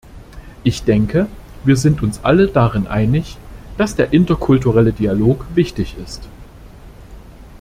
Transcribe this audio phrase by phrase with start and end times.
[0.63, 1.27] Ich denke,
[1.63, 3.37] wir sind uns alle darin einig,
[3.77, 6.27] dass der interkulturelle Dialog wichtig ist.